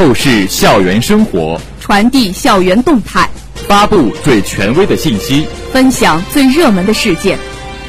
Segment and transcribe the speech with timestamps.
[0.00, 3.28] 透视校园生活，传递校园动态，
[3.68, 7.38] 发布最权威的信息，分享最热门的事件。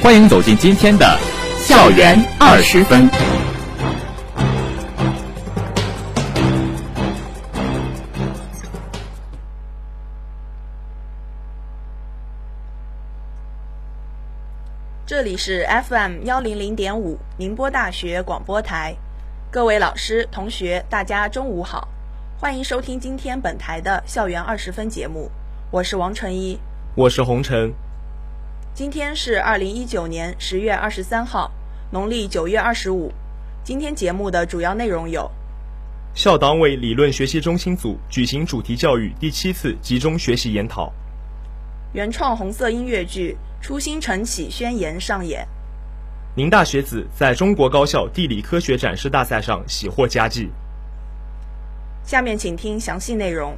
[0.04, 1.18] 欢迎走进今天的
[1.66, 3.10] 《校园二十分》。
[15.06, 18.94] 这里是 FM 幺零零点五宁波大学广播台，
[19.50, 21.88] 各位老师、同学，大家中午好，
[22.42, 25.30] 欢迎收听今天本台的校园二十分节目，
[25.70, 26.58] 我是王晨一，
[26.96, 27.72] 我是洪晨。
[28.74, 31.52] 今天是二零一九年十月二十三号，
[31.92, 33.12] 农历九月二十五。
[33.64, 35.30] 今天节目的主要内容有：
[36.16, 40.92] 校党委理论学习中心组举行主题教育第七次集中学习研讨；
[41.94, 43.38] 原创红色音乐剧。
[43.62, 45.48] 初心晨起宣言上演。
[46.36, 50.50] 宁大学子在中国高校地理科学展示大赛上喜获佳绩。
[52.04, 53.58] 下面请听详细内容。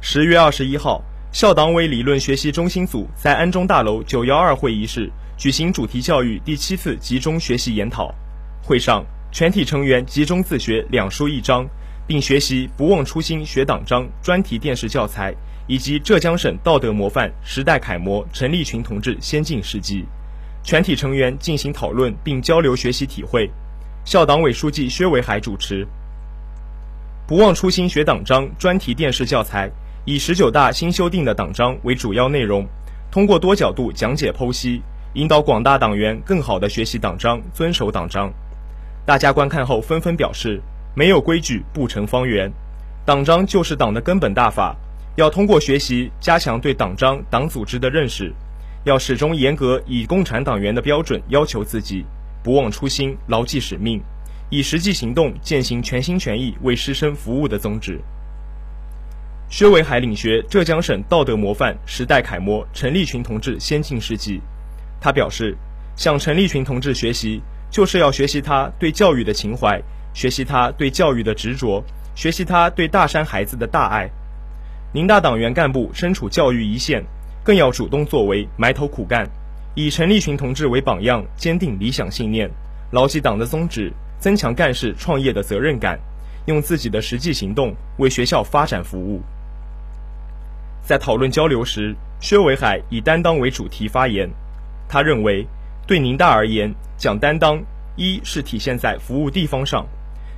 [0.00, 8.14] 十月二十一号，校党委理论学习中心组在安中大楼九幺二会议室举行主题教育第七次集中学习研讨。
[8.62, 11.66] 会上，全体成员集中自学两书一章，
[12.06, 15.34] 并学习《不忘初心学党章》专题电视教材。
[15.70, 20.06] 以及浙江省道德模范、时代楷模陈立群同志先进事迹，
[20.62, 23.50] 全体成员进行讨论并交流学习体会。
[24.08, 25.86] 校党委书记薛维海主持。
[27.26, 29.70] 不忘初心学党章专题电视教材
[30.06, 32.66] 以十九大新修订的党章为主要内容，
[33.10, 34.80] 通过多角度讲解剖析，
[35.12, 38.32] 引导广大党员更好地学习党章、遵守党章。
[39.04, 40.58] 大家观看后纷纷表示：
[40.94, 42.50] 没有规矩不成方圆，
[43.04, 44.74] 党章就是党的根本大法。
[45.16, 48.32] 要通过学习加强对党章、党组织的认识，
[48.84, 52.06] 要始终严格以共产党员的标准要求自己，
[52.48, 54.00] 不忘初心，牢记使命，
[54.48, 58.00] 以实际行动践行全心全意为师生服务的宗旨。
[59.50, 64.40] 薛维海领学浙江省道德模范、时代楷模陈立群同志先进事迹，
[64.98, 65.54] 他表示，
[65.94, 69.78] 向陈立群同志学习，就是要学习他对教育的情怀，
[70.14, 71.84] 学习他对教育的执着，
[72.14, 74.08] 学习他对大山孩子的大爱。
[74.94, 77.04] 宁大党员干部身处教育一线，
[77.44, 79.28] 更要主动作为，埋头苦干，
[79.80, 82.50] 以陈立群同志为榜样，坚定理想信念，
[82.90, 85.96] 牢记党的宗旨，增强干事创业的责任感，
[86.46, 89.22] 用自己的实际行动为学校发展服务。
[90.82, 94.28] 在讨论交流时，薛维海以担当为主题发言。
[94.88, 95.46] 他认为，
[95.86, 97.62] 对宁大而言，讲担当，
[97.94, 99.86] 一是体现在服务地方上，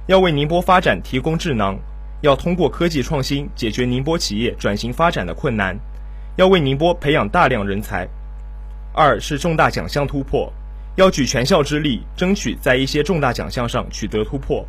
[0.06, 1.78] 要为宁波发展提供智囊。
[2.20, 5.74] 要通过科技创新解决宁波企业转型发展的困难，
[6.36, 8.06] 要为宁波培养大量人才。
[8.92, 10.52] 二是重大奖项突破，
[10.96, 14.66] 要举全校之力争取在一些重大奖项上取得突破。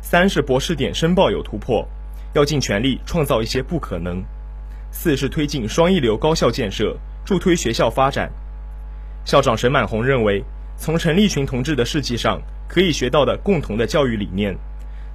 [0.00, 1.86] 三是博士点申报有突破，
[2.34, 4.22] 要尽全力创造一些不可能。
[4.92, 8.30] 四是推进双一流高校建设，助推学校发展。
[9.24, 10.42] 校长沈满红认为，
[10.76, 14.56] 从陈立群同志的事迹上可以学到的共同的教育理念。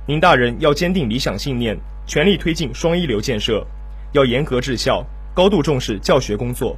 [0.05, 3.65] 宁大人要坚定理想信念，全力推进双一流建设；
[4.11, 6.77] 要严格治校，高度重视教学工作；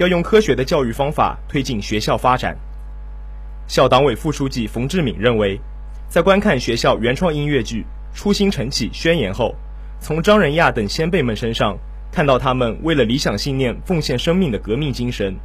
[0.00, 2.56] 要用科学的教育方法推进学校发展。
[3.68, 5.60] 校党委副书记冯志敏认为，
[6.08, 7.84] 在观看学校原创音乐剧
[8.18, 9.54] 《初心晨起宣言》后，
[10.00, 11.76] 从张仁亚等先辈们身上
[12.10, 15.36] 看到他们为了理想信念奉献生命的革命精神。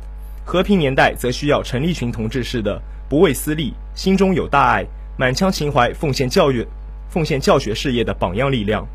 [0.45, 4.85] 和平年代则需要陈立群同志式的不畏私利、心中有大爱、
[5.17, 6.65] 满腔情怀奉献教育。
[7.09, 8.87] 奉献教学事业的榜样力量。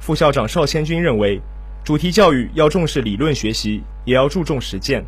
[0.00, 1.38] 副校长邵先军认为，
[1.84, 5.04] 主题教育要重视理论学习，也要注重实践，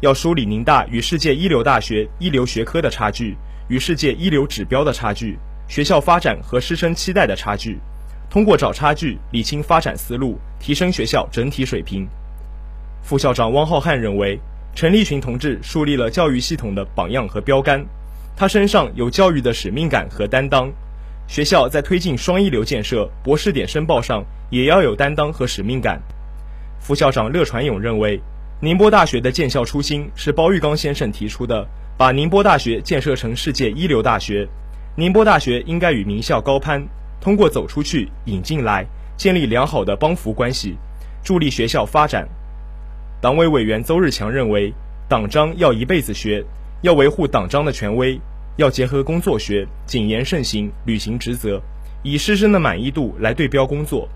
[0.00, 3.36] 要梳理宁大与世界一流大学一流学科的差距，
[3.68, 7.78] 与世界一流指标的差距，学校发展和师生期待的差距，
[8.28, 12.08] 通过找差距理清发展思路，提升学校整体水平。
[13.02, 14.38] 副校长汪浩瀚认为，
[14.74, 17.84] 陈立群同志树立了教育系统的榜样和标杆，
[18.36, 20.72] 他身上有教育的使命感和担当。
[21.26, 26.02] 学校在推进双一流建设、博士点申报上，也要有担当和使命感。
[26.80, 28.20] 副校长乐传勇认为，
[28.60, 31.66] 宁波大学的建校初心是包玉刚先生提出的，
[31.96, 34.48] 把宁波大学建设成世界一流大学。
[34.96, 36.86] 宁波大学应该与名校高攀，
[37.20, 38.86] 通过走出去、引进来，
[39.16, 40.76] 建立良好的帮扶关系，
[41.22, 42.28] 助力学校发展。
[43.20, 44.72] 党委委员邹日强认为，
[45.08, 46.44] 党章要一辈子学，
[46.82, 48.20] 要维护党章的权威。
[48.56, 51.60] 要结合工作学，谨言慎行，履行职责，
[52.04, 54.08] 以师生的满意度来对标工作。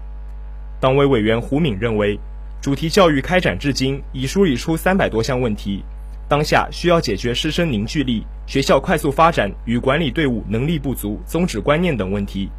[0.78, 2.16] 党委委员胡敏认为，
[2.60, 5.82] 主题教育开展至今已梳理出三百多项问题，
[6.28, 12.50] 当下需要解决师生凝聚力、学校快速发展与管理队伍能力不足、宗旨观念等问题，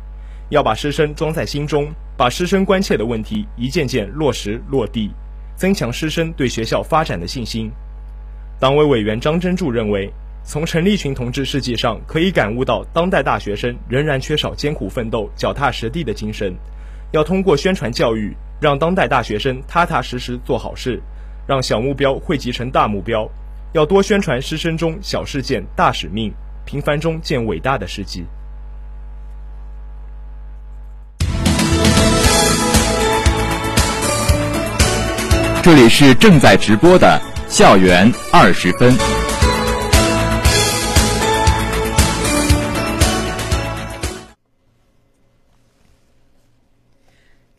[0.49, 5.11] 要把师生装在心中，把师生关切的问题一件件落实落地，
[5.57, 7.69] 增强师生对学校发展的信心。
[8.57, 10.09] 党委委员张真柱认为，
[10.45, 16.55] 从陈立群同志事迹上可以感悟到，当代大学生仍然缺少艰苦奋斗、脚踏实地的精神，
[17.11, 21.01] 要通过宣传教育，让当代大学生踏踏实实做好事，
[21.47, 23.29] 让小目标汇集成大目标。
[23.71, 26.33] 要多宣传师生中小事件大使命，
[26.65, 28.25] 平凡中见伟大的事迹。
[35.61, 38.91] 这里是正在直播的校园二十分。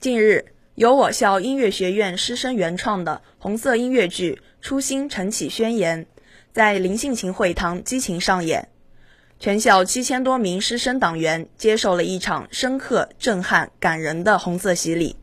[0.00, 0.42] 近日，
[0.80, 4.40] 由我校音乐学院师生原创的红色音乐剧。
[4.62, 6.06] 初心晨起宣言
[6.54, 8.70] 在林信琴会堂激情上演，
[9.38, 15.16] 全校七千多名师生党员接受了一场深刻、震撼、感人的红色洗礼。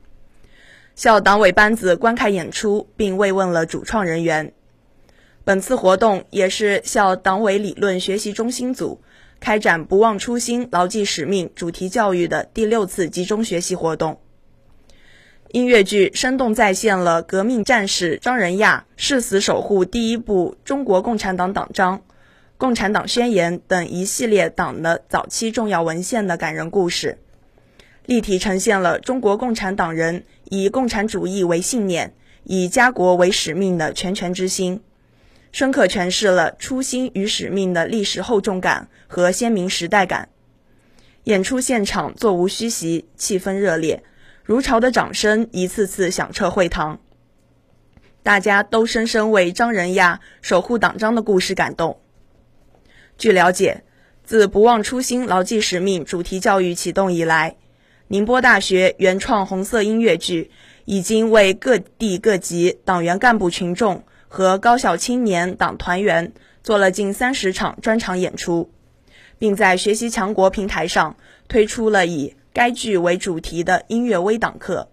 [0.94, 4.53] 校党委班子观看演出，并慰问了主创人员。
[5.44, 9.01] 本次活动也是校党委理论学习中心组
[9.39, 14.19] 开展“不忘初心、牢记使命”主题教育的第六次集中学习活动。
[15.51, 22.01] 音乐剧生动再现了革命战士张仁亚誓死守护第一部中国共产党党章、
[22.57, 27.17] 共产党宣言等一系列党的早期重要文献的感人故事，
[28.05, 34.81] 立体呈现了中国共产党人以共产主义为信念、以家国为使命的拳拳之心，
[35.53, 40.27] 深刻诠释了初心与使命的历史厚重感和鲜明时代感。
[41.23, 44.03] 演出现场座无虚席，气氛热烈。
[44.47, 47.01] 如潮的掌声一次次响彻会堂，
[48.23, 51.99] 大家都深深为张仁亚守护党章的故事感动。
[53.17, 53.83] 据了解，
[54.23, 57.57] 自“不忘初心、牢记使命”主题教育启动以来，
[58.07, 60.50] 宁波大学原创红色音乐剧
[60.85, 66.31] 已经为各地各级党员干部群众和高校青年党团员
[66.63, 68.71] 做了近三十场专场演出，
[69.38, 71.17] 并在学习强国平台上
[71.50, 72.37] 推出了以。
[72.57, 74.89] 该剧为主题的音乐微党课，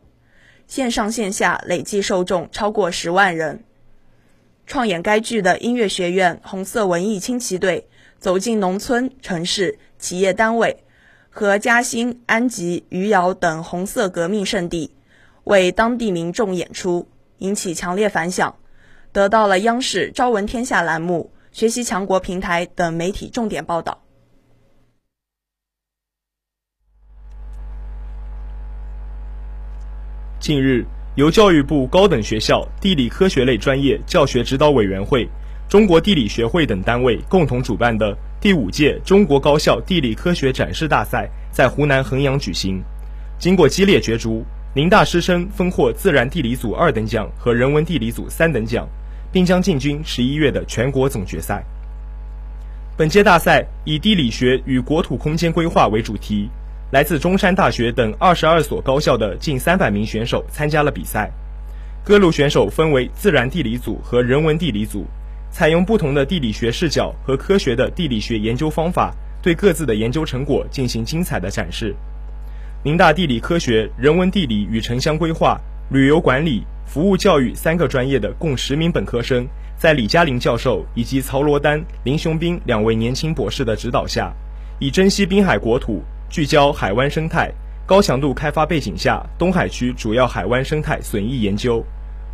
[0.67, 3.65] 线上线下累计受众超过十万人。
[4.67, 7.89] 创演该剧的音乐学院红色文艺轻骑队
[8.19, 10.85] 走进农村、城市、企业单位
[11.31, 14.91] 和嘉兴、安吉、余姚等红色革命圣地，
[15.45, 17.09] 为当地民众演出，
[17.39, 18.55] 引起强烈反响，
[19.11, 24.04] 得到了央视《朝闻天下》栏目、学习强国平台等媒体重点报道。
[30.45, 35.27] 近日，由教育部高等学校地理科学类专业教学指导委员会、
[35.71, 42.79] 中国地理学会等单位共同主办的第五届中国高校地理科学展示大赛在湖南衡阳举行。
[43.39, 44.45] 经过激烈角逐，
[44.75, 48.87] 宁大师生分获自然地理组二等奖和人文地理组三等奖，
[49.33, 51.65] 并将进军十一月的全国总决赛。
[52.99, 56.51] 本届大赛以地理学与国土空间规划为主题。
[56.95, 61.29] 来自中山大学等二十二所高校的近三百名选手参加了比赛。
[62.05, 65.05] 各路选手分为自然地理组和人文地理组，
[65.51, 71.93] 采用不同的地理学视角和科学的地理学研究方法，对各自的研究成果进行精彩的展示。
[72.85, 75.61] 宁大地理科学、人文地理与城乡规划、
[75.91, 79.45] 旅游管理、服务教育三个专业的共十名本科生，
[79.77, 84.33] 在李嘉林教授以及曹罗丹、林雄斌两位年轻博士的指导下，
[84.79, 86.01] 以珍惜滨海国土。
[86.31, 87.53] 聚焦海湾生态
[87.87, 91.85] 高强度开发背景下，东海区主要海湾生态损益研究、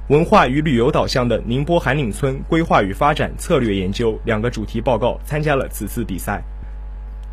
[0.09, 6.43] 文化与旅游导向的宁波韩岭村规划与发展策略研究两个主题报告参加了此次比赛。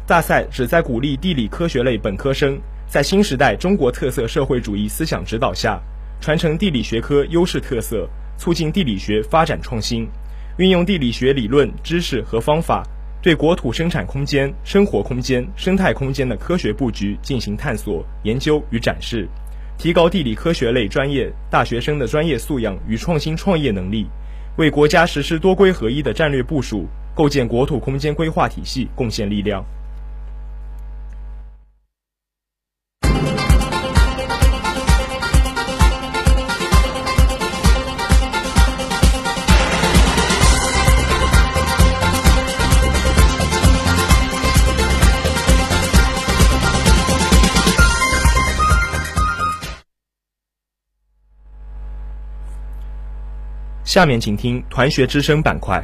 [0.06, 5.80] 大赛旨在鼓励地理科学类本科生在新时代中国特色社会主义思想指导下，
[6.20, 10.08] 传承地理学科优势特色，促进地理学发展创新，
[10.58, 12.84] 运用地理学理论知识和方法。
[13.22, 19.28] 对国土生产空间、生活空间、生态空间的科学布局进行探索、研究与展示，
[19.78, 24.08] 提高地理科学类专业大学生的专业素养与创新创业能力，
[24.58, 29.66] 为国家实施多规合一的战略部署、构建国土空间规划体系贡献力量。
[53.88, 55.82] 下面请听团学之声板块。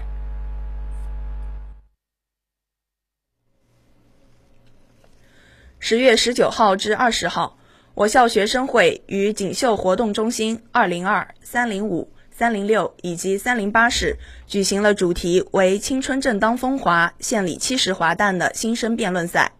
[5.79, 7.57] 十月十九号至二十号
[7.93, 14.17] 我校学生会与锦绣活动中心二零二三零五三零六以及三零八室
[14.47, 19.53] 举行了主题为青春正当风华献礼七十华诞的新生辩论赛。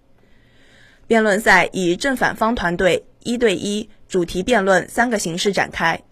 [1.08, 6.04] 辩论赛以正反方团队一对一主题辩论三个形式展开。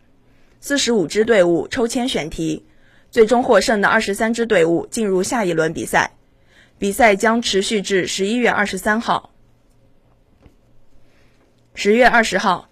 [0.64, 2.64] 四十五支队伍抽签选题，
[3.10, 6.14] 最终获胜的二十三支队伍进入下一轮比赛。
[6.78, 9.32] 比赛将持续至十一月二十三号。
[11.74, 12.70] 十月二十号，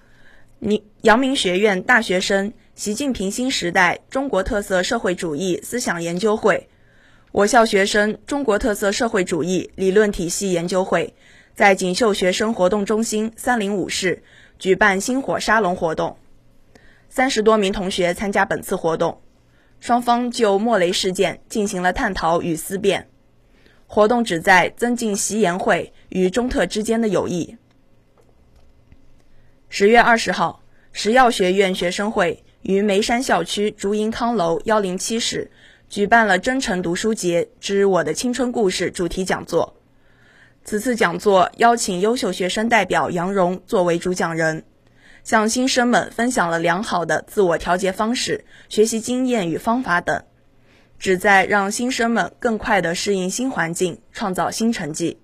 [0.59, 6.69] 宁阳明学院大学生习近平新时代中国特色社会主义思想研究会，
[7.31, 11.15] 我校学生中国特色社会主义理论体系研究会，
[11.55, 14.21] 在锦绣学生活动中心三零五室
[14.59, 16.17] 举办星火沙龙活动，
[17.09, 19.19] 三十多名同学参加本次活动，
[19.79, 23.09] 双方就莫雷事件进行了探讨与思辨。
[23.87, 27.57] 活动旨在增进习研会与中特之间的友谊。
[29.67, 30.61] 十月二十号，
[30.91, 35.49] 石药学院学生会于眉山校区竹银康楼幺零七室
[35.89, 39.75] 举办了“真诚读书节之我的青春故事”主题讲座。
[40.63, 44.63] 此次讲座邀请优秀学生代表杨蓉作为主讲人，
[45.23, 50.23] 向新生们分享了良好的自我调节方式、学习经验与方法等，
[50.97, 55.19] 旨在让新生们更快地适应新环境，创造新成绩。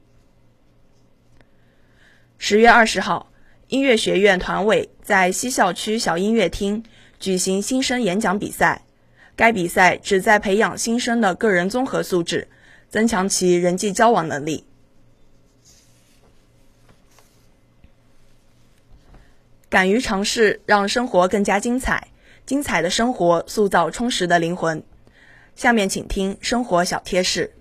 [2.37, 3.31] 十月二十号。
[3.67, 6.83] 音乐学院团委在西校区小音乐厅
[7.19, 8.83] 举行新生演讲比赛。
[9.35, 12.47] 该比赛旨在培养新生的个人综合素质，
[12.89, 14.65] 增强其人际交往能力。
[19.75, 22.07] 敢于尝试，让生活更加精彩。
[22.45, 24.81] 精彩的生活塑造充实的灵魂。
[25.53, 27.53] 下面请听生活小贴士。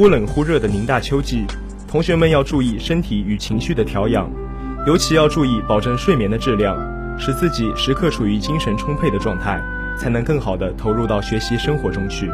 [0.00, 1.44] 忽冷忽热的宁大秋季，
[1.86, 4.30] 同学们要注意身体与情绪的调养，
[4.86, 6.74] 尤其要注意保证睡眠的质量，
[7.18, 9.60] 使自己时刻处于精神充沛的状态，
[9.98, 12.30] 才能更好的投入到学习生活中去。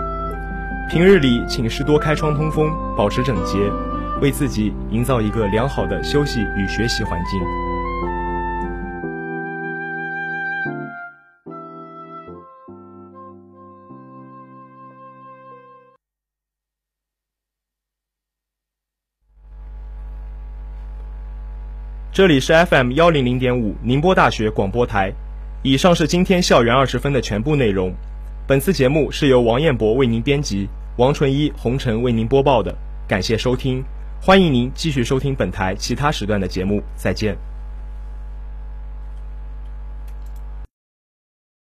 [0.88, 3.58] 平日里，请室多开窗通风，保持整洁，
[4.22, 7.75] 为自己营造一个良好的休息与学习环境。
[22.16, 25.12] 这里是 FM 幺零零点五宁波大学广播台。
[25.62, 27.92] 以上是今天校园二十分的全部内容。
[28.46, 32.74] 本次节目是由王彦博为您编辑，王纯一、红尘为您播报的。
[33.06, 33.84] 感谢收听，
[34.18, 36.82] 欢迎您继续收听本台其他时段的节目。
[36.94, 37.36] 再见。